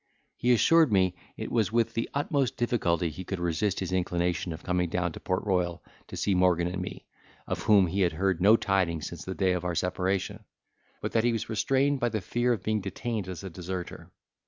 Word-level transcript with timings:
He 0.35 0.51
assured 0.51 0.91
me, 0.91 1.13
it 1.37 1.51
was 1.51 1.71
with 1.71 1.93
the 1.93 2.09
utmost 2.11 2.57
difficulty 2.57 3.11
he 3.11 3.23
could 3.23 3.39
resist 3.39 3.79
his 3.81 3.91
inclination 3.91 4.51
of 4.51 4.63
coming 4.63 4.89
down 4.89 5.11
to 5.11 5.19
Port 5.19 5.43
Royal, 5.45 5.83
to 6.07 6.17
see 6.17 6.33
Morgan 6.33 6.67
and 6.67 6.81
me, 6.81 7.05
of 7.45 7.61
whom 7.61 7.85
he 7.85 8.01
had 8.01 8.13
heard 8.13 8.41
no 8.41 8.55
tidings 8.57 9.05
since 9.05 9.23
the 9.23 9.35
day 9.35 9.51
of 9.51 9.63
our 9.63 9.75
separation: 9.75 10.43
but 11.01 11.11
that 11.11 11.23
he 11.23 11.31
was 11.31 11.49
restrained 11.49 11.99
by 11.99 12.09
the 12.09 12.19
fear 12.19 12.51
of 12.51 12.63
being 12.63 12.81
detained 12.81 13.27
as 13.27 13.43
a 13.43 13.49
deserter. 13.51 14.09